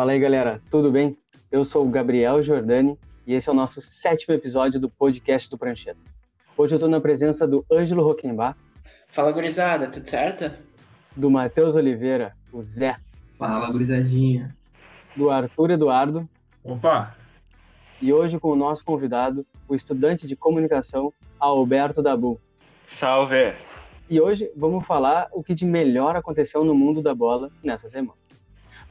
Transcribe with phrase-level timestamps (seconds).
[0.00, 1.14] Fala aí, galera, tudo bem?
[1.52, 5.58] Eu sou o Gabriel Giordani e esse é o nosso sétimo episódio do podcast do
[5.58, 6.00] Prancheta.
[6.56, 8.56] Hoje eu estou na presença do Ângelo Roquembar.
[9.08, 10.50] Fala, gurizada, tudo certo?
[11.14, 12.96] Do Matheus Oliveira, o Zé.
[13.36, 14.56] Fala, gurizadinha.
[15.14, 16.26] Do Arthur Eduardo.
[16.64, 17.14] Opa!
[18.00, 22.40] E hoje com o nosso convidado, o estudante de comunicação, Alberto Dabu.
[22.98, 23.52] Salve!
[24.08, 28.18] E hoje vamos falar o que de melhor aconteceu no mundo da bola nessa semana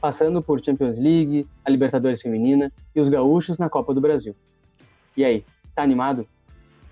[0.00, 4.34] passando por Champions League, a Libertadores Feminina e os gaúchos na Copa do Brasil.
[5.16, 6.26] E aí, tá animado?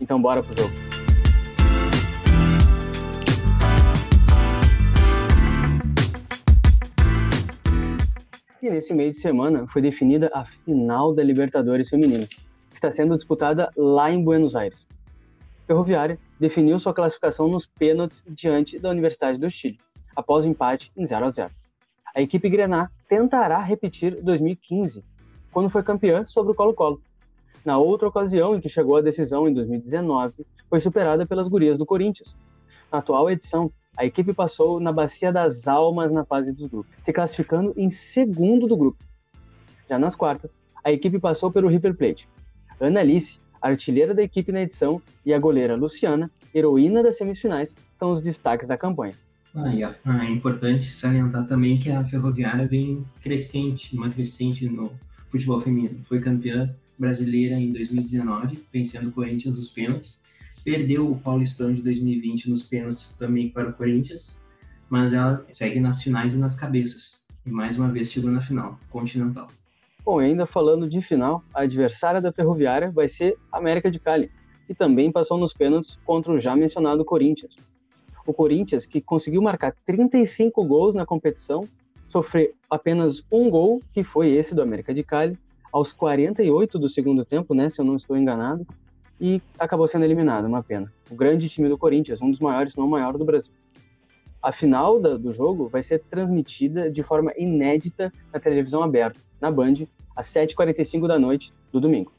[0.00, 0.74] Então bora pro jogo.
[8.60, 13.16] E nesse meio de semana foi definida a final da Libertadores Feminina, que está sendo
[13.16, 14.86] disputada lá em Buenos Aires.
[15.66, 19.78] Ferroviária definiu sua classificação nos pênaltis diante da Universidade do Chile,
[20.16, 21.50] após o empate em 0 a 0
[22.14, 25.02] a equipe Grená tentará repetir 2015,
[25.50, 27.00] quando foi campeã sobre o Colo-Colo.
[27.64, 31.86] Na outra ocasião em que chegou à decisão em 2019, foi superada pelas gurias do
[31.86, 32.36] Corinthians.
[32.92, 37.12] Na atual edição, a equipe passou na Bacia das Almas na fase dos grupos, se
[37.12, 39.02] classificando em segundo do grupo.
[39.88, 42.28] Já nas quartas, a equipe passou pelo River Plate.
[42.78, 48.12] Ana Alice, artilheira da equipe na edição, e a goleira Luciana, heroína das semifinais, são
[48.12, 49.14] os destaques da campanha.
[49.54, 54.92] Ah, e é importante salientar também que a Ferroviária vem crescente, uma crescente no
[55.30, 56.04] futebol feminino.
[56.06, 60.20] Foi campeã brasileira em 2019, vencendo o Corinthians nos pênaltis.
[60.62, 64.38] Perdeu o Paulistão de 2020 nos pênaltis também para o Corinthians,
[64.90, 67.18] mas ela segue nas finais e nas cabeças.
[67.46, 69.46] E mais uma vez chegou na final, continental.
[70.04, 73.98] Bom, e ainda falando de final, a adversária da Ferroviária vai ser a América de
[73.98, 74.30] Cali,
[74.68, 77.56] e também passou nos pênaltis contra o já mencionado Corinthians
[78.30, 81.66] o Corinthians, que conseguiu marcar 35 gols na competição,
[82.08, 85.38] sofreu apenas um gol, que foi esse do América de Cali,
[85.72, 88.66] aos 48 do segundo tempo, né, se eu não estou enganado,
[89.20, 90.92] e acabou sendo eliminado, uma pena.
[91.10, 93.52] O grande time do Corinthians, um dos maiores, se não o maior do Brasil.
[94.42, 99.50] A final da, do jogo vai ser transmitida de forma inédita na televisão aberta, na
[99.50, 102.12] Band, às 7h45 da noite do domingo.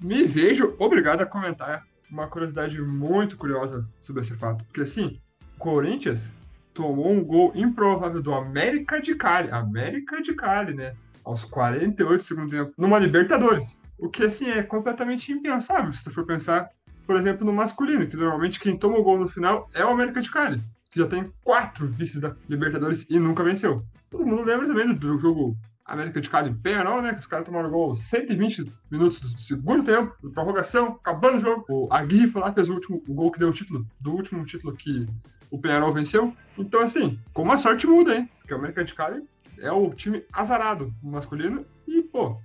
[0.00, 5.18] Me vejo obrigado a comentar uma curiosidade muito curiosa sobre esse fato, porque assim,
[5.64, 6.30] Corinthians
[6.74, 9.50] tomou um gol improvável do América de Cali.
[9.50, 10.94] América de Cali, né?
[11.24, 13.80] Aos 48 segundos tempo, numa Libertadores.
[13.98, 16.68] O que, assim, é completamente impensável se tu for pensar,
[17.06, 20.20] por exemplo, no masculino, que normalmente quem toma o gol no final é o América
[20.20, 20.60] de Cali,
[20.90, 23.82] que já tem quatro vices da Libertadores e nunca venceu.
[24.10, 27.12] Todo mundo lembra também do jogo América de Cali Penharol, né?
[27.12, 31.64] Que os caras tomaram gol 120 minutos do segundo tempo, prorrogação, acabando o jogo.
[31.68, 34.74] O Aguirre lá, fez o, último, o gol que deu o título, do último título
[34.74, 35.06] que
[35.50, 36.32] o Penharol venceu.
[36.56, 38.28] Então, assim, como a sorte muda, hein?
[38.38, 39.22] Porque o América de Cali
[39.58, 42.36] é o time azarado masculino e, pô,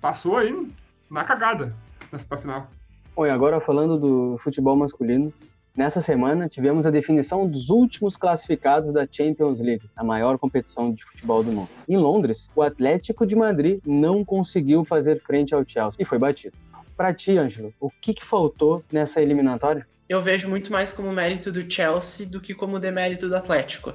[0.00, 0.72] passou aí
[1.10, 1.70] na cagada
[2.28, 2.70] pra final.
[3.14, 5.32] Oi, agora falando do futebol masculino,
[5.76, 11.04] Nessa semana, tivemos a definição dos últimos classificados da Champions League, a maior competição de
[11.04, 11.68] futebol do mundo.
[11.86, 16.56] Em Londres, o Atlético de Madrid não conseguiu fazer frente ao Chelsea e foi batido.
[16.96, 19.86] Para ti, Ângelo, o que, que faltou nessa eliminatória?
[20.08, 23.92] Eu vejo muito mais como mérito do Chelsea do que como demérito do Atlético.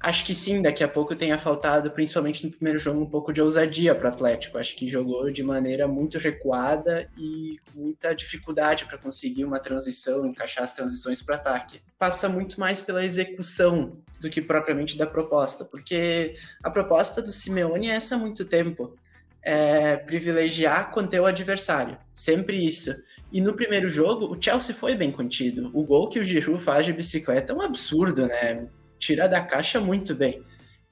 [0.00, 3.42] Acho que sim, daqui a pouco tenha faltado, principalmente no primeiro jogo, um pouco de
[3.42, 4.56] ousadia para o Atlético.
[4.56, 10.62] Acho que jogou de maneira muito recuada e muita dificuldade para conseguir uma transição, encaixar
[10.62, 11.80] as transições para ataque.
[11.98, 17.88] Passa muito mais pela execução do que propriamente da proposta, porque a proposta do Simeone
[17.88, 18.96] é essa há muito tempo.
[19.42, 21.96] É privilegiar conter o adversário.
[22.12, 22.94] Sempre isso.
[23.32, 25.70] E no primeiro jogo, o Chelsea foi bem contido.
[25.74, 28.68] O gol que o Giroud faz de bicicleta é um absurdo, né?
[28.98, 30.42] tira da caixa muito bem.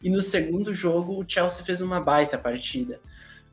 [0.03, 3.01] E no segundo jogo, o Chelsea fez uma baita partida.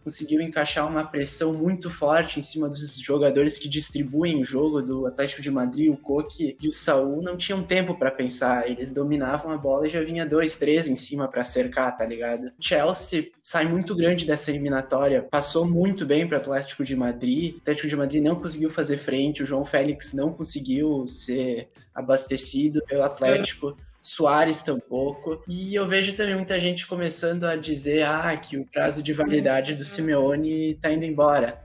[0.03, 5.05] Conseguiu encaixar uma pressão muito forte em cima dos jogadores que distribuem o jogo do
[5.05, 8.69] Atlético de Madrid, o Koke e o Saul não tinham tempo para pensar.
[8.69, 12.51] Eles dominavam a bola e já vinha dois, três em cima para cercar, tá ligado?
[12.59, 17.56] Chelsea sai muito grande dessa eliminatória, passou muito bem para o Atlético de Madrid.
[17.56, 22.81] O Atlético de Madrid não conseguiu fazer frente, o João Félix não conseguiu ser abastecido
[22.85, 23.77] pelo Atlético.
[23.89, 25.41] É Soares tampouco.
[25.47, 29.73] E eu vejo também muita gente começando a dizer ah, que o prazo de validade
[29.73, 31.63] do Simeone está indo embora.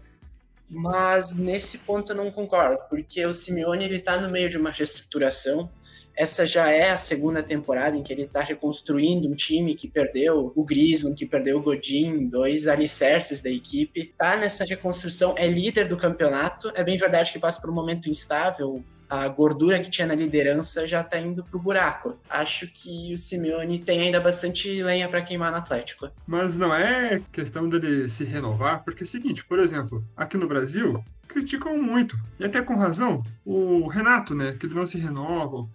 [0.70, 4.70] Mas nesse ponto eu não concordo, porque o Simeone ele está no meio de uma
[4.70, 5.68] reestruturação.
[6.14, 10.52] Essa já é a segunda temporada em que ele está reconstruindo um time que perdeu
[10.54, 14.14] o Griezmann, que perdeu o Godin, dois alicerces da equipe.
[14.16, 16.70] Tá nessa reconstrução, é líder do campeonato.
[16.76, 20.86] É bem verdade que passa por um momento instável a gordura que tinha na liderança
[20.86, 22.18] já tá indo pro buraco.
[22.28, 26.10] Acho que o Simeone tem ainda bastante lenha para queimar no Atlético.
[26.26, 30.46] Mas não é questão dele se renovar, porque é o seguinte, por exemplo, aqui no
[30.46, 35.68] Brasil, criticam muito, e até com razão, o Renato, né, que ele não se renova,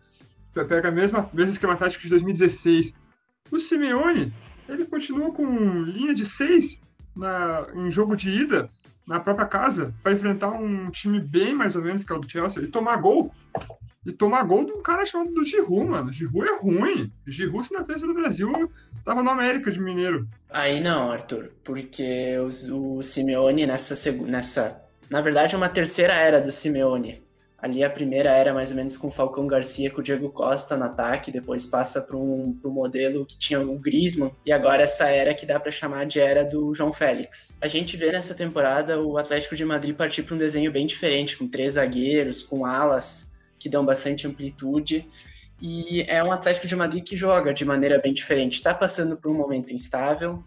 [0.53, 2.95] pega a mesma, mesmo esquema tático de 2016.
[3.51, 4.33] O Simeone,
[4.69, 6.79] ele continua com linha de seis
[7.15, 8.69] na, em jogo de ida,
[9.05, 12.29] na própria casa para enfrentar um time bem mais ou menos que é o do
[12.29, 13.33] Chelsea e tomar gol.
[14.05, 16.11] E tomar gol de um cara chamado do Giroud, mano.
[16.11, 17.11] Giroud é ruim.
[17.25, 18.69] Giroud, se na terça do Brasil,
[19.05, 20.27] tava no América de Mineiro.
[20.49, 24.81] Aí não, Arthur, porque o, o Simeone nessa, nessa.
[25.09, 27.23] Na verdade, é uma terceira era do Simeone.
[27.63, 30.75] Ali a primeira era mais ou menos com o Falcão Garcia, com o Diego Costa
[30.75, 35.33] no ataque, depois passa para um, modelo que tinha o Griezmann, e agora essa era
[35.33, 37.57] que dá para chamar de era do João Félix.
[37.61, 41.37] A gente vê nessa temporada o Atlético de Madrid partir para um desenho bem diferente,
[41.37, 45.07] com três zagueiros, com alas que dão bastante amplitude,
[45.61, 48.55] e é um Atlético de Madrid que joga de maneira bem diferente.
[48.55, 50.43] Está passando por um momento instável,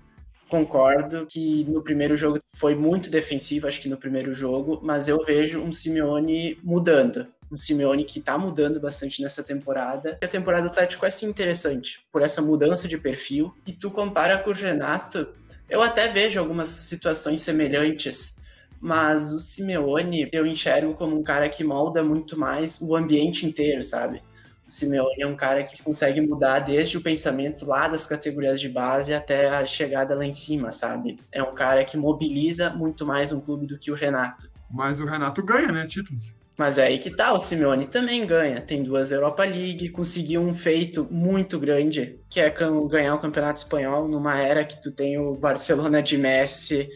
[0.49, 5.19] Concordo que no primeiro jogo foi muito defensivo, acho que no primeiro jogo, mas eu
[5.25, 7.27] vejo um Simeone mudando.
[7.51, 10.17] Um Simeone que tá mudando bastante nessa temporada.
[10.23, 13.53] A temporada do Atlético é sim interessante, por essa mudança de perfil.
[13.67, 15.29] E tu compara com o Renato,
[15.69, 18.39] eu até vejo algumas situações semelhantes,
[18.81, 23.83] mas o Simeone eu enxergo como um cara que molda muito mais o ambiente inteiro,
[23.83, 24.23] sabe?
[24.67, 28.69] O Simeone é um cara que consegue mudar desde o pensamento lá das categorias de
[28.69, 31.19] base até a chegada lá em cima, sabe?
[31.31, 34.51] É um cara que mobiliza muito mais um clube do que o Renato.
[34.69, 36.35] Mas o Renato ganha, né, títulos?
[36.57, 38.61] Mas é aí que tá, o Simeone também ganha.
[38.61, 42.51] Tem duas Europa League, conseguiu um feito muito grande, que é
[42.89, 46.89] ganhar o Campeonato Espanhol numa era que tu tem o Barcelona de Messi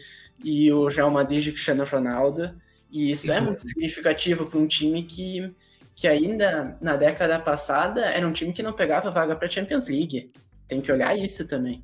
[0.43, 2.53] e o Real Madrid de Cristiano Ronaldo.
[2.91, 5.55] E isso é muito significativo para um time que
[5.95, 10.31] que ainda na década passada era um time que não pegava vaga para Champions League.
[10.67, 11.83] Tem que olhar isso também.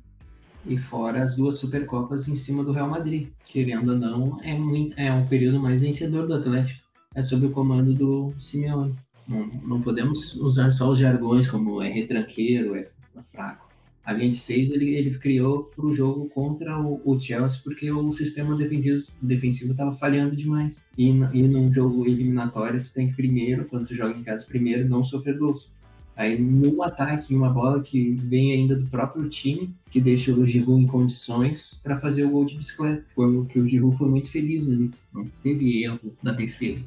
[0.66, 5.12] E fora as duas Supercopas em cima do Real Madrid, querendo ou não, é, é
[5.12, 6.80] um período mais vencedor do Atlético.
[7.14, 8.94] É sob o comando do Simeone.
[9.26, 12.88] Não, não podemos usar só os jargões como é retranqueiro, é
[13.32, 13.67] fraco
[14.08, 17.92] a linha de seis ele, ele criou para o jogo contra o, o, Chelsea porque
[17.92, 20.82] o sistema defensivo estava falhando demais.
[20.96, 24.88] E, e num jogo eliminatório, tu tem que primeiro, quando tu joga em casa, primeiro
[24.88, 25.68] não sofrer gols.
[26.16, 30.82] Aí, num ataque, uma bola que vem ainda do próprio time, que deixa o Giroud
[30.82, 33.04] em condições para fazer o gol de bicicleta.
[33.14, 34.90] Foi o que o Giroud foi muito feliz ali.
[35.12, 36.82] Não teve erro da defesa.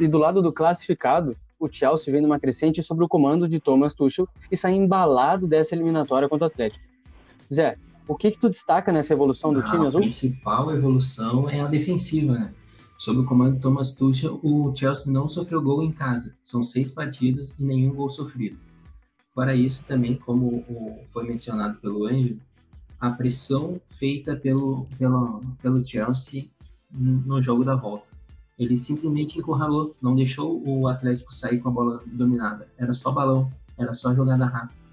[0.00, 3.94] E do lado do classificado, o Chelsea vem numa crescente sobre o comando de Thomas
[3.94, 6.84] Tuchel e sai embalado dessa eliminatória contra o Atlético.
[7.52, 7.76] Zé,
[8.06, 10.00] o que, que tu destaca nessa evolução do ah, time azul?
[10.00, 12.54] A principal evolução é a defensiva, né?
[12.98, 16.34] Sob o comando de Thomas Tuchel, o Chelsea não sofreu gol em casa.
[16.42, 18.58] São seis partidas e nenhum gol sofrido.
[19.34, 20.64] Fora isso, também, como
[21.12, 22.38] foi mencionado pelo Anjo,
[22.98, 26.48] a pressão feita pelo, pelo, pelo Chelsea
[26.90, 28.15] no jogo da volta.
[28.58, 32.68] Ele simplesmente encurralou, não deixou o Atlético sair com a bola dominada.
[32.78, 34.86] Era só balão, era só jogada rápida.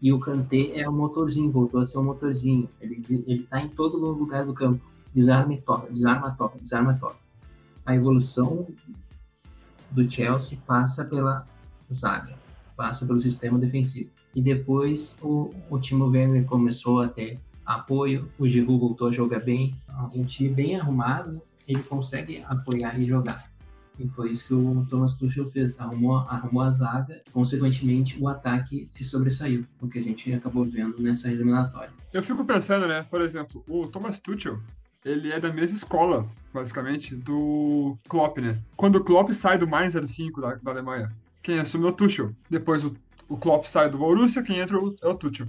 [0.00, 2.68] E o Kanté é o motorzinho, voltou a ser um motorzinho.
[2.80, 4.82] Ele, ele tá em todo lugar do campo.
[5.14, 7.16] Desarma e toca, desarma, toca, desarma, toca.
[7.84, 8.66] A evolução
[9.90, 11.44] do Chelsea passa pela
[11.92, 12.34] zaga,
[12.76, 14.10] passa pelo sistema defensivo.
[14.34, 19.40] E depois o, o Timo Werner começou a ter apoio, o Giroud voltou a jogar
[19.40, 19.74] bem,
[20.14, 21.42] um time bem arrumado,
[21.72, 23.50] ele consegue apoiar e jogar.
[23.98, 28.86] E foi isso que o Thomas Tuchel fez, arrumou, arrumou a zaga, consequentemente o ataque
[28.88, 31.92] se sobressaiu, o que a gente acabou vendo nessa eliminatória.
[32.12, 34.58] Eu fico pensando, né, por exemplo, o Thomas Tuchel,
[35.04, 38.58] ele é da mesma escola, basicamente, do Klopp, né?
[38.74, 41.08] Quando o Klopp sai do Mainz 05 da, da Alemanha,
[41.42, 42.34] quem assumiu é o Tuchel.
[42.48, 42.94] Depois o,
[43.28, 45.46] o Klopp sai do Borussia, quem entra é o Tuchel.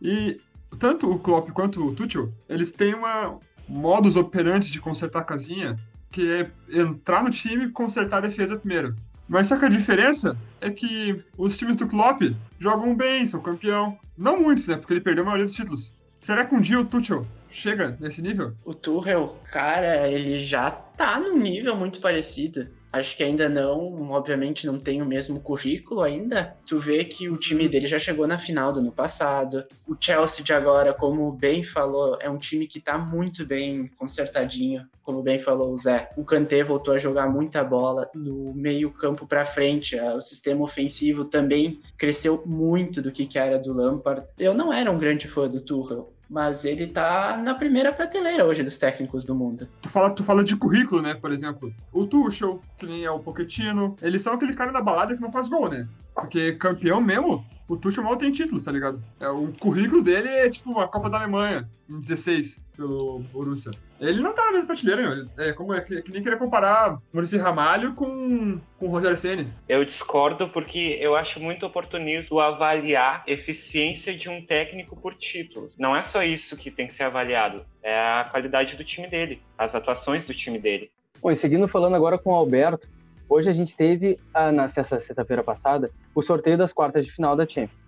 [0.00, 0.40] E
[0.78, 3.38] tanto o Klopp quanto o Tuchel, eles têm uma,
[3.70, 5.76] modus operandi de consertar a casinha,
[6.10, 6.50] que é
[6.80, 8.96] entrar no time e consertar a defesa primeiro.
[9.28, 12.20] Mas só que a diferença é que os times do Klopp
[12.58, 13.96] jogam bem, são campeão.
[14.18, 14.76] Não muitos, né?
[14.76, 15.94] Porque ele perdeu a maioria dos títulos.
[16.18, 18.52] Será que um dia o Tuchel chega nesse nível?
[18.64, 22.66] O Tuchel, cara, ele já tá num nível muito parecido.
[22.92, 26.56] Acho que ainda não, obviamente não tem o mesmo currículo ainda.
[26.66, 29.64] Tu vê que o time dele já chegou na final do ano passado.
[29.86, 34.88] O Chelsea de agora, como bem falou, é um time que tá muito bem consertadinho,
[35.02, 36.10] como bem falou o Zé.
[36.16, 39.98] O Kanté voltou a jogar muita bola no meio campo para frente.
[40.00, 44.26] O sistema ofensivo também cresceu muito do que era do Lampard.
[44.38, 48.62] Eu não era um grande fã do Tuchel mas ele tá na primeira prateleira hoje
[48.62, 49.66] dos técnicos do mundo.
[49.82, 51.12] Tu fala, tu fala de currículo, né?
[51.12, 55.16] Por exemplo, o Tuchel, que nem é o Pochettino, eles são aquele cara da balada
[55.16, 55.88] que não faz gol, né?
[56.20, 59.00] Porque campeão mesmo, o Tuchel mal tem títulos, tá ligado?
[59.20, 63.70] É, o currículo dele é tipo a Copa da Alemanha, em 16, pelo Borussia.
[64.00, 65.28] Ele não tá na mesma prateleira, meu.
[65.38, 69.16] É, como, é, que, é que nem querer comparar Maurício Ramalho com, com o Rogério
[69.16, 69.46] Senni.
[69.68, 75.72] Eu discordo porque eu acho muito oportunismo avaliar eficiência de um técnico por títulos.
[75.78, 79.40] Não é só isso que tem que ser avaliado, é a qualidade do time dele,
[79.56, 80.90] as atuações do time dele.
[81.22, 82.88] Bom, e seguindo falando agora com o Alberto,
[83.30, 87.46] Hoje a gente teve, ah, na sexta-feira passada, o sorteio das quartas de final da
[87.46, 87.78] Champions.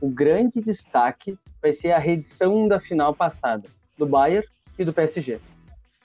[0.00, 3.68] O grande destaque vai ser a reedição da final passada,
[3.98, 4.46] do Bayern
[4.78, 5.40] e do PSG.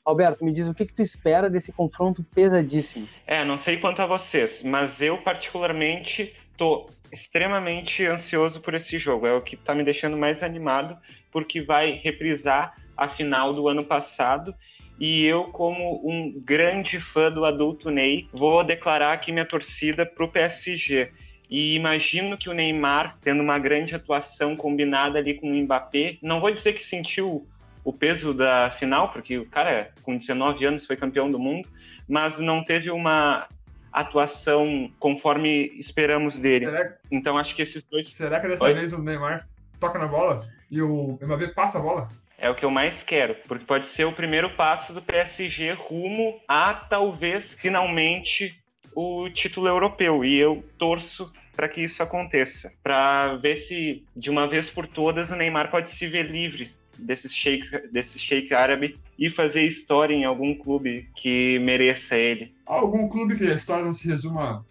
[0.04, 3.08] Alberto, me diz o que, que tu espera desse confronto pesadíssimo.
[3.28, 9.28] É, não sei quanto a vocês, mas eu particularmente estou extremamente ansioso por esse jogo.
[9.28, 10.98] É o que está me deixando mais animado,
[11.32, 14.56] porque vai reprisar a final do ano passado
[15.00, 20.26] e eu, como um grande fã do adulto Ney, vou declarar aqui minha torcida para
[20.26, 21.12] o PSG.
[21.50, 26.42] E imagino que o Neymar, tendo uma grande atuação combinada ali com o Mbappé, não
[26.42, 27.48] vou dizer que sentiu
[27.84, 31.70] o peso da final, porque o cara, com 19 anos, foi campeão do mundo,
[32.08, 33.48] mas não teve uma
[33.94, 36.66] atuação conforme esperamos dele.
[36.66, 36.94] Será...
[37.10, 38.14] Então acho que esses dois.
[38.14, 38.74] Será que dessa Oi?
[38.74, 39.48] vez o Neymar
[39.80, 42.10] toca na bola e o Mbappé passa a bola?
[42.38, 46.40] É o que eu mais quero, porque pode ser o primeiro passo do PSG rumo
[46.48, 48.56] a talvez finalmente
[48.96, 50.24] o título europeu.
[50.24, 55.32] E eu torço para que isso aconteça, para ver se de uma vez por todas
[55.32, 60.24] o Neymar pode se ver livre desses sheiks, desse shake árabe e fazer história em
[60.24, 62.54] algum clube que mereça ele.
[62.66, 64.64] Algum clube que a história não se resuma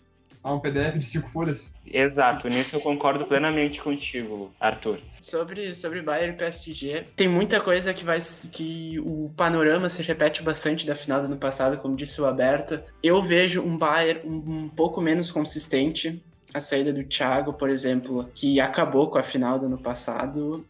[0.47, 1.75] a um PDF de cinco folhas?
[1.85, 5.01] Exato, nisso eu concordo plenamente contigo, Arthur.
[5.21, 8.19] Sobre, sobre Bayern e PSG, tem muita coisa que vai
[8.53, 12.81] que o panorama se repete bastante da final do ano passado, como disse o Aberto.
[13.03, 16.23] Eu vejo um Bayern um, um pouco menos consistente.
[16.55, 20.65] A saída do Thiago, por exemplo, que acabou com a final do ano passado,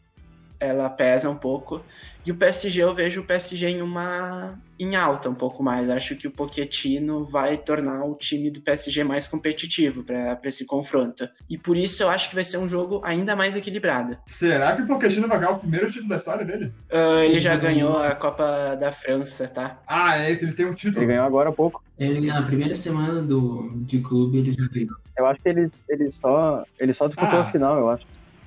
[0.58, 1.82] ela pesa um pouco.
[2.26, 5.88] E o PSG, eu vejo o PSG em uma em alta um pouco mais.
[5.88, 11.28] Acho que o Pochettino vai tornar o time do PSG mais competitivo para esse confronto.
[11.48, 14.18] E por isso eu acho que vai ser um jogo ainda mais equilibrado.
[14.26, 16.72] Será que o Pochettino vai ganhar o primeiro título da história dele?
[16.90, 19.80] Uh, ele já ganhou a Copa da França, tá?
[19.86, 21.04] Ah, é, ele tem um título.
[21.04, 21.80] Ele ganhou agora há pouco.
[21.96, 24.96] Ele, na primeira semana do, de clube, ele já ganhou.
[25.16, 27.42] Eu acho que ele, ele, só, ele só disputou ah.
[27.42, 28.04] a final, eu acho.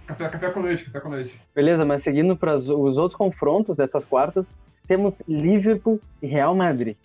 [0.10, 1.40] Café, café com leite, café com leite.
[1.54, 4.52] Beleza, mas seguindo para os outros confrontos dessas quartas,
[4.88, 6.98] temos Liverpool e Real Madrid.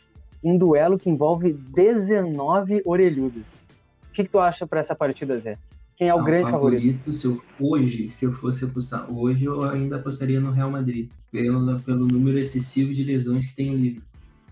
[0.43, 3.63] Um duelo que envolve 19 orelhudos.
[4.09, 5.59] O que, que tu acha para essa partida, Zé?
[5.99, 6.81] Quem é o Não, grande favorito?
[6.81, 7.13] favorito?
[7.13, 11.79] Se eu, hoje, se eu fosse apostar hoje, eu ainda apostaria no Real Madrid, pelo,
[11.81, 14.09] pelo número excessivo de lesões que tem o Liverpool.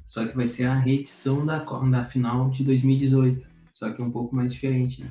[0.06, 3.46] Só que vai ser a reedição da, da final de 2018.
[3.72, 5.10] Só que é um pouco mais diferente, né?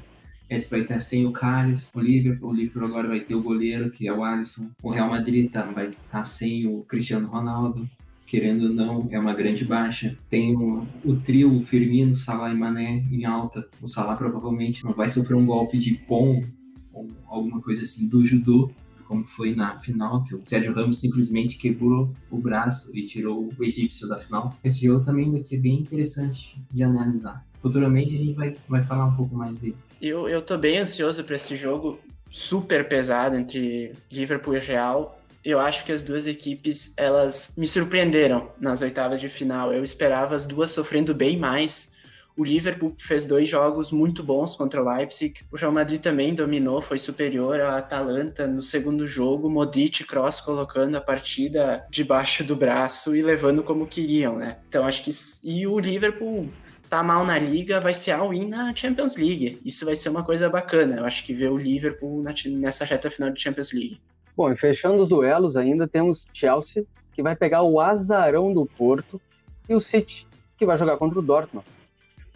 [0.51, 2.49] Esse vai estar sem o Carlos, o Liverpool.
[2.49, 4.69] O Liverpool agora vai ter o goleiro, que é o Alisson.
[4.83, 7.89] O Real Madrid tá, vai estar sem o Cristiano Ronaldo.
[8.27, 10.17] Querendo ou não, é uma grande baixa.
[10.29, 13.65] Tem o, o trio, Firmino, Salah e Mané em alta.
[13.81, 16.41] O Salah provavelmente não vai sofrer um golpe de pom
[16.91, 18.69] ou alguma coisa assim do judô,
[19.07, 23.63] como foi na final, que o Sérgio Ramos simplesmente quebrou o braço e tirou o
[23.63, 24.53] egípcio da final.
[24.61, 27.45] Esse jogo também vai ser bem interessante de analisar.
[27.61, 29.75] Futuramente a gente vai, vai falar um pouco mais dele.
[30.01, 31.99] Eu, eu tô bem ansioso para esse jogo
[32.29, 35.19] super pesado entre Liverpool e Real.
[35.43, 39.73] Eu acho que as duas equipes, elas me surpreenderam nas oitavas de final.
[39.73, 41.93] Eu esperava as duas sofrendo bem mais.
[42.37, 45.41] O Liverpool fez dois jogos muito bons contra o Leipzig.
[45.51, 49.49] O Real Madrid também dominou, foi superior à Atalanta no segundo jogo.
[49.49, 54.57] Modric Cross colocando a partida debaixo do braço e levando como queriam, né?
[54.69, 55.11] Então acho que
[55.43, 56.49] e o Liverpool
[56.91, 59.57] tá mal na liga, vai ser all-in na Champions League.
[59.63, 60.97] Isso vai ser uma coisa bacana.
[60.97, 64.01] Eu acho que ver o Liverpool nessa reta final de Champions League.
[64.35, 66.83] Bom, e fechando os duelos ainda, temos Chelsea,
[67.13, 69.21] que vai pegar o azarão do Porto,
[69.69, 71.65] e o City, que vai jogar contra o Dortmund.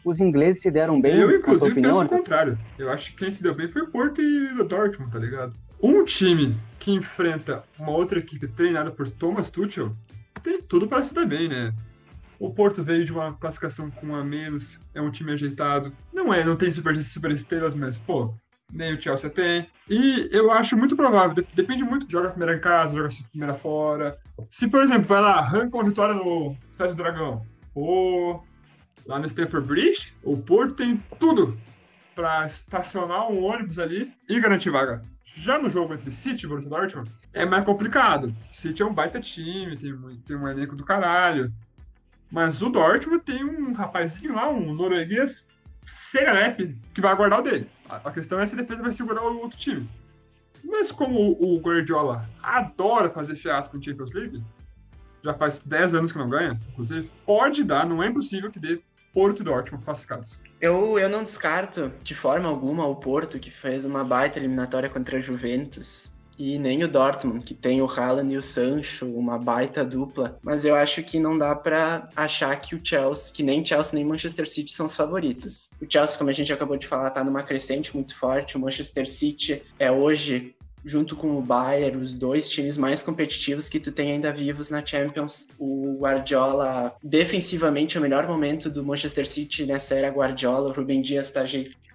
[0.06, 2.58] Os ingleses se deram bem, Eu, inclusive, opinião, penso o contrário.
[2.80, 5.54] Eu acho que quem se deu bem foi o Porto e o Dortmund, tá ligado?
[5.84, 9.92] Um time que enfrenta uma outra equipe treinada por Thomas Tuchel
[10.42, 11.74] tem tudo para se dar bem, né?
[12.40, 15.92] O Porto veio de uma classificação com um a menos, é um time ajeitado.
[16.14, 18.34] Não é, não tem super, super estrelas, mas, pô,
[18.72, 19.68] nem o Chelsea tem.
[19.90, 24.18] E eu acho muito provável, depende muito, joga primeira em casa, joga primeira fora.
[24.50, 28.44] Se, por exemplo, vai lá, arranca uma vitória no Estádio do Dragão, ou
[29.06, 31.58] lá no Stamford Bridge, o Porto tem tudo
[32.16, 35.02] para estacionar um ônibus ali e garantir vaga.
[35.38, 38.34] Já no jogo entre City e Borussia Dortmund, é mais complicado.
[38.54, 39.94] City é um baita time, tem,
[40.26, 41.52] tem um elenco do caralho.
[42.32, 45.46] Mas o Dortmund tem um rapazinho lá, um norueguês,
[45.88, 47.70] Segalep, que vai guardar o dele.
[47.90, 49.90] A, a questão é se a defesa vai segurar o outro time.
[50.64, 54.44] Mas como o, o Guardiola adora fazer fiasco em Champions League,
[55.24, 58.82] já faz 10 anos que não ganha, inclusive, pode dar, não é impossível que dê
[59.14, 60.40] Porto e Dortmund classificados.
[60.60, 65.18] Eu, eu não descarto de forma alguma o Porto, que fez uma baita eliminatória contra
[65.18, 69.84] a Juventus, e nem o Dortmund, que tem o Haaland e o Sancho, uma baita
[69.84, 70.38] dupla.
[70.42, 74.06] Mas eu acho que não dá para achar que o Chelsea, que nem Chelsea nem
[74.06, 75.70] Manchester City são os favoritos.
[75.82, 78.58] O Chelsea, como a gente acabou de falar, tá numa crescente muito forte.
[78.58, 83.80] O Manchester City é hoje junto com o Bayern, os dois times mais competitivos que
[83.80, 85.48] tu tem ainda vivos na Champions.
[85.58, 90.70] O Guardiola, defensivamente, é o melhor momento do Manchester City nessa era Guardiola.
[90.70, 91.44] O Rubem Dias está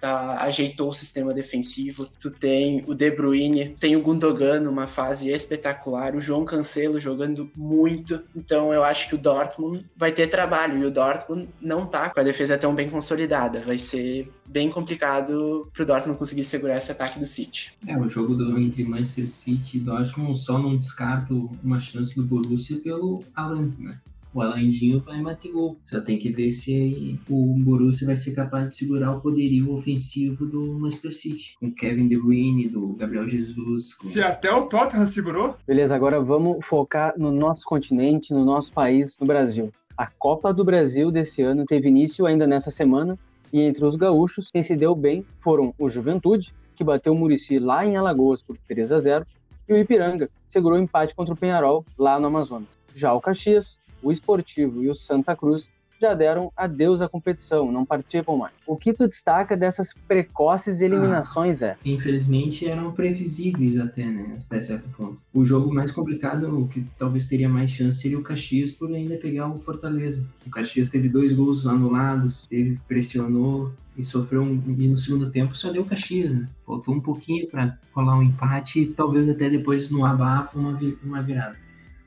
[0.01, 2.09] tá, ajeitou o sistema defensivo.
[2.19, 7.49] Tu tem o De Bruyne, tem o Gundogan numa fase espetacular, o João Cancelo jogando
[7.55, 8.21] muito.
[8.35, 12.19] Então eu acho que o Dortmund vai ter trabalho e o Dortmund não tá com
[12.19, 13.61] a defesa tão bem consolidada.
[13.61, 17.73] Vai ser bem complicado pro Dortmund conseguir segurar esse ataque do City.
[17.87, 22.23] É, o jogo do, entre Manchester City e Dortmund só não descarto uma chance do
[22.23, 23.97] Borussia pelo Alan, né?
[24.33, 25.77] O Alandinho vai bater gol.
[25.85, 30.45] Só tem que ver se o Borussia vai ser capaz de segurar o poderio ofensivo
[30.45, 31.55] do Manchester City.
[31.59, 33.93] Com Kevin De Bruyne, do Gabriel Jesus.
[33.93, 34.07] Com...
[34.07, 35.55] Se até o Tottenham segurou.
[35.67, 39.69] Beleza, agora vamos focar no nosso continente, no nosso país, no Brasil.
[39.97, 43.17] A Copa do Brasil desse ano teve início ainda nessa semana
[43.51, 47.59] e entre os gaúchos, quem se deu bem foram o Juventude, que bateu o Murici
[47.59, 49.25] lá em Alagoas por 3 a 0,
[49.67, 52.77] e o Ipiranga, que segurou o empate contra o Penharol lá no Amazonas.
[52.95, 55.69] Já o Caxias o Esportivo e o Santa Cruz
[56.01, 58.53] já deram adeus à competição, não participam mais.
[58.65, 61.77] O que tu destaca dessas precoces eliminações ah, é?
[61.85, 65.17] Infelizmente eram previsíveis até, né, até certo ponto.
[65.31, 69.47] O jogo mais complicado, que talvez teria mais chance, seria o Caxias por ainda pegar
[69.47, 70.25] o Fortaleza.
[70.45, 75.55] O Caxias teve dois gols anulados, teve, pressionou e sofreu um, e no segundo tempo
[75.55, 76.49] só deu o Caxias, né?
[76.65, 81.21] Faltou um pouquinho para rolar um empate e talvez até depois no abafa uma, uma
[81.21, 81.55] virada.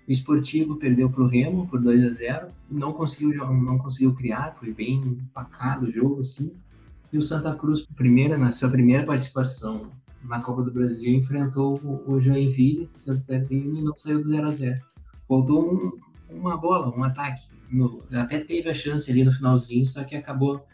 [0.06, 4.54] O Esportivo perdeu para o Remo por 2 a 0 não conseguiu, não conseguiu criar,
[4.60, 6.52] foi bem empacado o jogo, assim.
[7.10, 9.90] E o Santa Cruz, primeira, na sua primeira participação
[10.22, 14.50] na Copa do Brasil, enfrentou o, Joinville, Santa Catarina, e não saiu do 0 a
[14.50, 14.78] 0
[15.26, 15.92] Faltou um,
[16.28, 17.46] uma bola, um ataque.
[17.70, 20.66] No, até teve a chance ali no finalzinho, só que acabou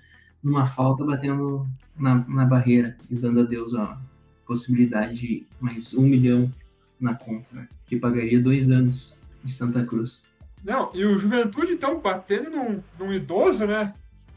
[0.42, 4.00] numa falta batendo na, na barreira e dando adeus a
[4.46, 6.52] possibilidade de mais um milhão
[7.00, 10.20] na conta, que pagaria dois anos de Santa Cruz.
[10.64, 13.94] Não, e o Juventude, então, batendo num, num idoso, né?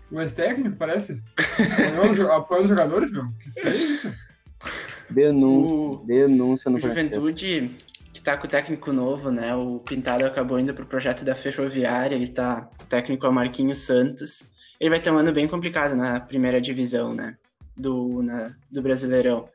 [0.09, 1.21] O ex-técnico, parece.
[2.31, 3.27] Apoiando os jogadores, meu.
[3.53, 4.13] Que é isso?
[5.09, 7.71] Denúncia, o, denúncia no o Juventude,
[8.13, 9.53] que tá com o técnico novo, né?
[9.55, 13.79] O Pintado acabou indo pro projeto da Ferroviária, ele tá o técnico é o Marquinhos
[13.79, 14.53] Santos.
[14.79, 17.37] Ele vai ter um ano bem complicado na primeira divisão, né?
[17.75, 19.45] Do, na, do Brasileirão.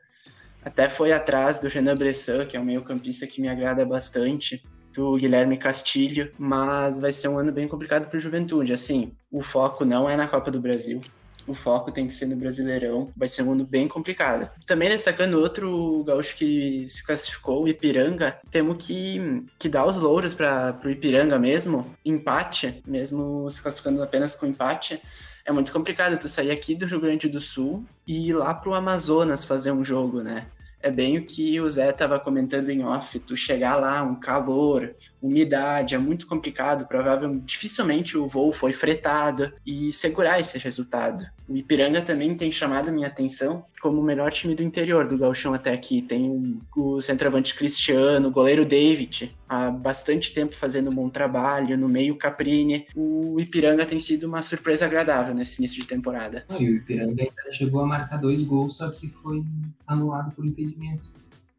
[0.63, 4.61] Até foi atrás do Renan Bressan, que é um meio campista que me agrada bastante
[4.93, 8.73] do Guilherme Castilho, mas vai ser um ano bem complicado para o Juventude.
[8.73, 11.01] Assim, o foco não é na Copa do Brasil.
[11.47, 13.11] O foco tem que ser no Brasileirão.
[13.17, 14.49] Vai ser um ano bem complicado.
[14.67, 20.35] Também destacando outro gaúcho que se classificou, o Ipiranga, temos que, que dar os louros
[20.35, 21.91] para o Ipiranga mesmo.
[22.05, 25.01] Empate, mesmo se classificando apenas com empate,
[25.43, 28.75] é muito complicado tu sair aqui do Rio Grande do Sul e ir lá pro
[28.75, 30.45] Amazonas fazer um jogo, né?
[30.81, 34.95] É bem o que o Zé estava comentando em off, tu chegar lá, um calor,
[35.21, 41.29] umidade, é muito complicado, provavelmente, dificilmente o voo foi fretado e segurar esse resultado.
[41.47, 45.53] O Ipiranga também tem chamado minha atenção como o melhor time do interior do Gauchão
[45.53, 46.01] até aqui.
[46.01, 51.87] Tem o centroavante Cristiano, o goleiro David, há bastante tempo fazendo um bom trabalho, no
[51.87, 52.85] meio Caprini.
[52.95, 56.45] O Ipiranga tem sido uma surpresa agradável nesse início de temporada.
[56.59, 59.43] E o Ipiranga ainda chegou a marcar dois gols, só que foi
[59.87, 61.09] anulado por impedimento.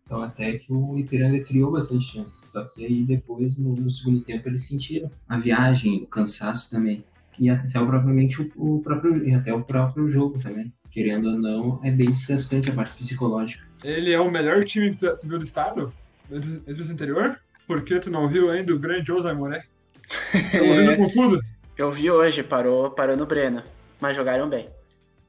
[0.05, 2.51] Então até que o Ipiranga criou bastante chances.
[2.51, 7.05] Só que aí depois, no, no segundo tempo, eles sentiram a viagem, o cansaço também.
[7.39, 11.91] E até provavelmente o, o próprio, até o próprio jogo também querendo ou não, é
[11.91, 13.65] bem desgastante a parte psicológica.
[13.83, 15.93] Ele é o melhor time que tu, tu viu do estado?
[16.31, 17.41] Entre os anterior?
[17.67, 19.65] Por que tu não viu ainda o grande Aimoré?
[20.11, 21.41] Tá com tudo?
[21.77, 23.63] Eu vi hoje, parou, parou no Breno.
[24.01, 24.69] Mas jogaram bem.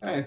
[0.02, 0.26] É,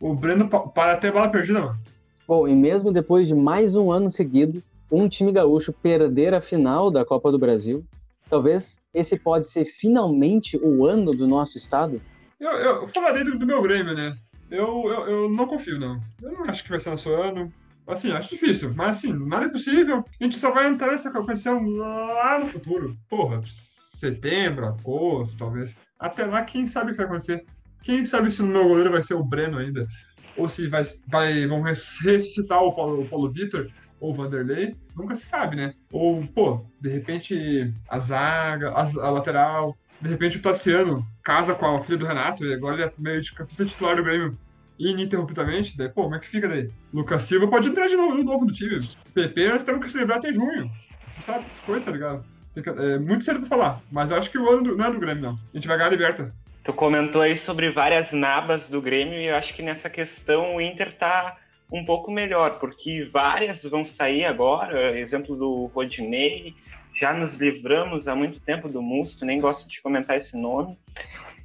[0.00, 1.78] o, o Breno para até bala perdida, mano.
[2.26, 6.90] Bom, e mesmo depois de mais um ano seguido, um time gaúcho perder a final
[6.90, 7.84] da Copa do Brasil,
[8.28, 12.00] talvez esse pode ser finalmente o ano do nosso estado?
[12.40, 14.16] Eu, eu falarei do, do meu Grêmio, né?
[14.52, 15.98] Eu, eu, eu não confio, não.
[16.20, 17.50] Eu não acho que vai ser nosso ano.
[17.86, 20.04] Assim, acho difícil, mas assim, nada é possível.
[20.20, 22.94] A gente só vai entrar nessa competição lá no futuro.
[23.08, 25.74] Porra, setembro, agosto, talvez.
[25.98, 27.44] Até lá, quem sabe o que vai acontecer?
[27.82, 29.88] Quem sabe se o meu goleiro vai ser o Breno ainda?
[30.36, 33.68] Ou se vai, vai vão ressuscitar o Paulo, o Paulo Vitor
[34.02, 34.74] ou Vanderlei?
[34.96, 35.74] Nunca se sabe, né?
[35.92, 41.54] Ou, pô, de repente a zaga, a, a lateral, se de repente o Tassiano casa
[41.54, 44.36] com a filha do Renato e agora ele é meio de capista titular do Grêmio
[44.76, 46.68] ininterruptamente, daí, pô, como é que fica daí?
[46.92, 48.88] Lucas Silva pode entrar de novo, de novo no time.
[49.14, 50.68] PP nós temos que celebrar até junho.
[51.12, 52.24] Você sabe essas coisas, tá ligado?
[52.56, 54.98] É muito cedo pra falar, mas eu acho que o ano do, não é do
[54.98, 55.38] Grêmio, não.
[55.52, 56.34] A gente vai ganhar a Liberta.
[56.64, 60.60] Tu comentou aí sobre várias nabas do Grêmio e eu acho que nessa questão o
[60.60, 61.36] Inter tá
[61.72, 66.54] um pouco melhor, porque várias vão sair agora, exemplo do Rodinei,
[66.94, 70.76] já nos livramos há muito tempo do Musto, nem gosto de comentar esse nome.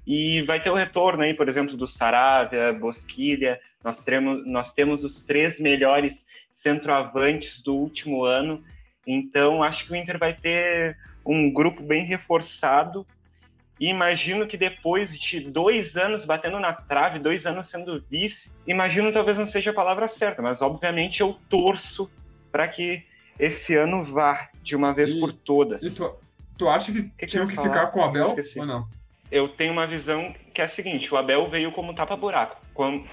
[0.06, 3.60] E vai ter o retorno aí, por exemplo, do Saravia, Bosquilha.
[3.84, 6.14] Nós temos, nós temos os três melhores
[6.56, 8.64] centroavantes do último ano.
[9.06, 13.06] Então, acho que o Inter vai ter um grupo bem reforçado.
[13.80, 19.12] E imagino que depois de dois anos batendo na trave, dois anos sendo vice, imagino
[19.12, 22.10] talvez não seja a palavra certa, mas obviamente eu torço
[22.52, 23.04] para que
[23.40, 25.84] esse ano vá de uma vez E- por todas.
[25.84, 26.12] E tu,
[26.58, 28.88] tu acha que, que tinham eu que ficar com o Abel ou não?
[29.32, 32.60] eu tenho uma visão que é a seguinte: o Abel veio como tapa-buraco.
[32.74, 33.06] Quando,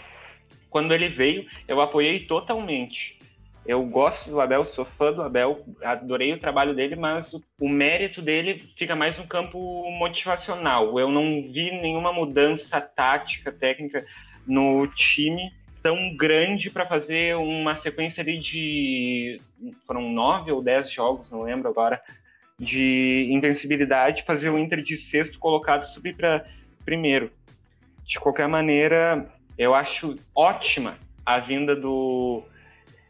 [0.70, 3.18] quando ele veio, eu apoiei totalmente.
[3.66, 8.20] Eu gosto do Abel, sou fã do Abel, adorei o trabalho dele, mas o, mérito
[8.20, 10.98] dele fica mais no campo motivacional.
[11.00, 14.04] Eu não vi nenhuma mudança tática, técnica
[14.46, 15.50] no time
[15.82, 19.40] tão grande para fazer uma sequência ali de.
[19.86, 22.02] foram nove ou dez jogos, não lembro agora,
[22.58, 26.46] de invencibilidade, fazer o Inter de sexto colocado subir para
[26.84, 27.30] primeiro.
[28.04, 32.42] De qualquer maneira, eu acho ótima a vinda do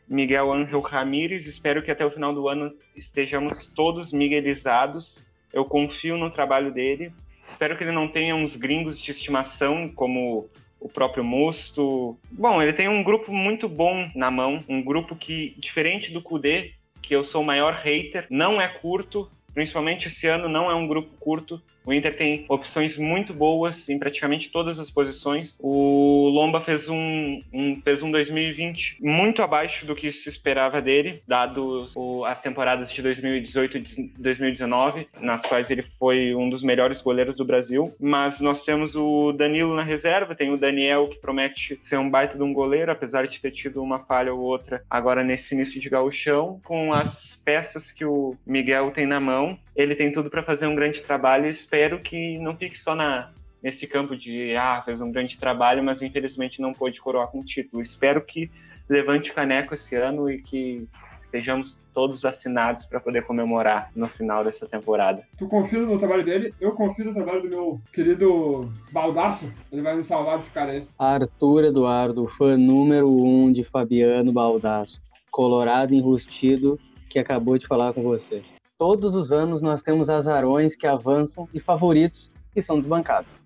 [0.08, 1.46] Miguel Ángel Ramírez.
[1.46, 5.24] Espero que até o final do ano estejamos todos miguelizados.
[5.52, 7.12] Eu confio no trabalho dele.
[7.50, 10.48] Espero que ele não tenha uns gringos de estimação como
[10.80, 12.18] o próprio Musto.
[12.30, 16.72] Bom, ele tem um grupo muito bom na mão, um grupo que, diferente do Kudê,
[17.00, 20.86] que eu sou o maior hater, não é curto, principalmente esse ano não é um
[20.86, 21.60] grupo curto.
[21.86, 25.54] O Inter tem opções muito boas em praticamente todas as posições.
[25.60, 31.20] O Lomba fez um, um- fez um 2020 muito abaixo do que se esperava dele,
[31.28, 33.80] dado o- as temporadas de 2018 e
[34.18, 37.94] 2019, nas quais ele foi um dos melhores goleiros do Brasil.
[38.00, 42.36] Mas nós temos o Danilo na reserva, tem o Daniel que promete ser um baita
[42.36, 45.88] de um goleiro, apesar de ter tido uma falha ou outra agora nesse início de
[45.90, 49.43] gauchão, com as peças que o Miguel tem na mão,
[49.74, 53.30] ele tem tudo para fazer um grande trabalho e espero que não fique só na
[53.62, 57.82] nesse campo de ah, fez um grande trabalho, mas infelizmente não pôde coroar com título.
[57.82, 58.50] Espero que
[58.86, 60.86] levante o caneco esse ano e que
[61.24, 65.22] estejamos todos vacinados para poder comemorar no final dessa temporada.
[65.38, 69.50] Tu confia no trabalho dele, eu confio no trabalho do meu querido Baldaço.
[69.72, 70.86] Ele vai me salvar desse cara aí.
[70.98, 76.78] Arthur Eduardo, fã número um de Fabiano Baldasso, colorado enrustido,
[77.08, 78.52] que acabou de falar com vocês.
[78.76, 83.42] Todos os anos nós temos azarões que avançam e favoritos que são desbancados.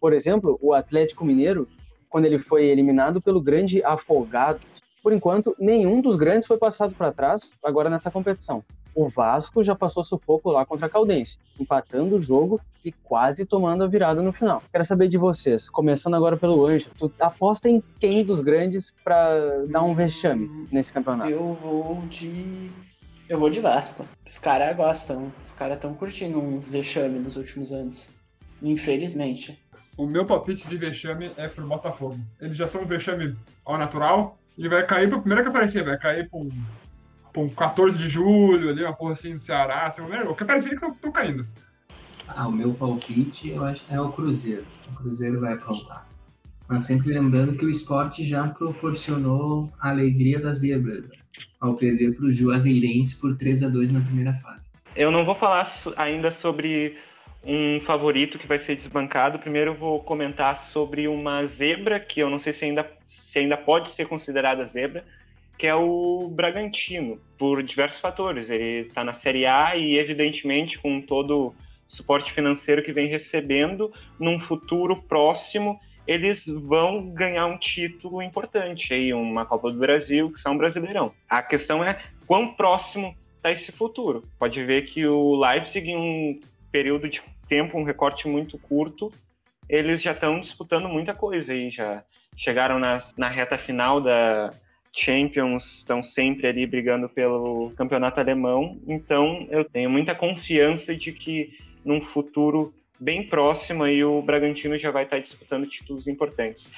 [0.00, 1.68] Por exemplo, o Atlético Mineiro,
[2.08, 4.62] quando ele foi eliminado pelo grande Afogados,
[5.02, 8.64] por enquanto nenhum dos grandes foi passado para trás agora nessa competição.
[8.94, 13.84] O Vasco já passou sufoco lá contra a Caldense, empatando o jogo e quase tomando
[13.84, 14.62] a virada no final.
[14.72, 19.66] Quero saber de vocês, começando agora pelo Anjo, tu aposta em quem dos grandes para
[19.66, 21.30] dar um vexame nesse campeonato?
[21.30, 22.68] Eu vou de.
[23.30, 24.04] Eu vou de Vasco.
[24.26, 25.32] Os caras gostam.
[25.40, 28.10] Os caras estão curtindo uns vexame nos últimos anos.
[28.60, 29.56] Infelizmente.
[29.96, 32.18] O meu palpite de vexame é pro Botafogo.
[32.40, 35.96] Eles já são um vexame ao natural e vai cair pro primeiro que aparecer, vai
[35.96, 36.50] cair um,
[37.32, 40.76] pra um 14 de julho ali, uma porra assim no Ceará, assim, o que aparecer
[40.76, 41.46] que estão caindo.
[42.26, 44.66] Ah, o meu palpite eu acho é o Cruzeiro.
[44.90, 46.04] O Cruzeiro vai aprontar.
[46.66, 51.19] Mas sempre lembrando que o esporte já proporcionou a alegria das zebras?
[51.60, 54.68] Ao perder para o Juazeirense por 3 a 2 na primeira fase.
[54.96, 56.96] Eu não vou falar ainda sobre
[57.44, 59.38] um favorito que vai ser desbancado.
[59.38, 63.56] Primeiro eu vou comentar sobre uma zebra que eu não sei se ainda, se ainda
[63.56, 65.04] pode ser considerada zebra,
[65.56, 68.50] que é o Bragantino, por diversos fatores.
[68.50, 71.54] Ele está na Série A e, evidentemente, com todo o
[71.88, 79.12] suporte financeiro que vem recebendo, num futuro próximo eles vão ganhar um título importante aí,
[79.12, 81.12] uma Copa do Brasil, que são um Brasileirão.
[81.28, 84.24] A questão é quão próximo está esse futuro.
[84.38, 89.10] Pode ver que o Leipzig, em um período de tempo, um recorte muito curto,
[89.68, 92.02] eles já estão disputando muita coisa aí, já
[92.36, 94.50] chegaram nas, na reta final da,
[94.92, 101.56] Champions estão sempre ali brigando pelo campeonato alemão, então eu tenho muita confiança de que
[101.84, 106.70] num futuro bem próximo aí o Bragantino já vai estar disputando títulos importantes.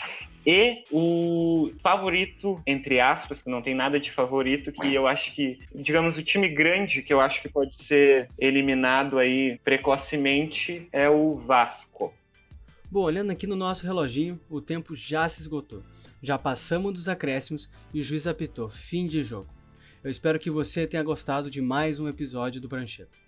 [0.47, 5.59] E o favorito, entre aspas, que não tem nada de favorito, que eu acho que,
[5.75, 11.37] digamos, o time grande que eu acho que pode ser eliminado aí precocemente é o
[11.37, 12.13] Vasco.
[12.91, 15.83] Bom, olhando aqui no nosso reloginho, o tempo já se esgotou.
[16.23, 19.49] Já passamos dos acréscimos e o juiz apitou fim de jogo.
[20.05, 23.19] Eu espero que você tenha gostado de mais um episódio do Prancheta.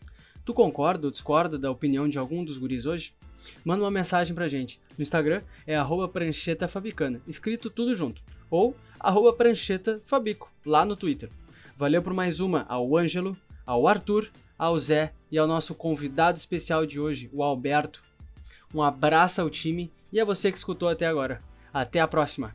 [0.44, 3.14] Tu concorda ou discorda da opinião de algum dos guris hoje?
[3.64, 4.80] Manda uma mensagem pra gente.
[4.96, 5.76] No Instagram é
[6.08, 8.22] pranchetaFabicana, escrito tudo junto.
[8.50, 8.76] Ou
[9.32, 11.30] pranchetafabico, lá no Twitter.
[11.76, 16.86] Valeu por mais uma ao Ângelo, ao Arthur, ao Zé e ao nosso convidado especial
[16.86, 18.02] de hoje, o Alberto.
[18.72, 21.42] Um abraço ao time e a você que escutou até agora.
[21.72, 22.54] Até a próxima.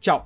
[0.00, 0.24] Tchau!